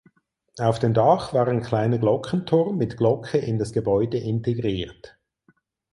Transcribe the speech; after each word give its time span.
Auf 0.57 0.79
dem 0.79 0.95
Dach 0.95 1.31
war 1.31 1.47
ein 1.47 1.61
kleiner 1.61 1.99
Glockenturm 1.99 2.75
mit 2.75 2.97
Glocke 2.97 3.37
in 3.37 3.59
das 3.59 3.71
Gebäude 3.71 4.17
integriert. 4.17 5.19